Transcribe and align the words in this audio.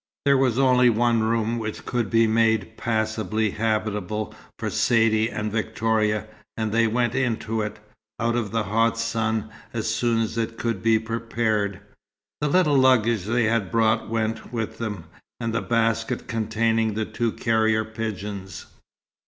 There 0.25 0.35
was 0.35 0.57
only 0.57 0.89
one 0.89 1.21
room 1.21 1.59
which 1.59 1.85
could 1.85 2.09
be 2.09 2.25
made 2.25 2.75
passably 2.75 3.51
habitable 3.51 4.33
for 4.57 4.71
Saidee 4.71 5.29
and 5.29 5.51
Victoria, 5.51 6.25
and 6.57 6.71
they 6.71 6.87
went 6.87 7.13
into 7.13 7.61
it, 7.61 7.77
out 8.19 8.35
of 8.35 8.49
the 8.49 8.63
hot 8.63 8.97
sun, 8.97 9.51
as 9.73 9.93
soon 9.93 10.19
as 10.23 10.39
it 10.39 10.57
could 10.57 10.81
be 10.81 10.97
prepared. 10.97 11.81
The 12.39 12.47
little 12.47 12.79
luggage 12.79 13.25
they 13.25 13.43
had 13.43 13.69
brought 13.69 14.09
went 14.09 14.51
with 14.51 14.79
them, 14.79 15.03
and 15.39 15.53
the 15.53 15.61
basket 15.61 16.27
containing 16.27 16.95
the 16.95 17.05
two 17.05 17.31
carrier 17.33 17.85
pigeons. 17.85 18.65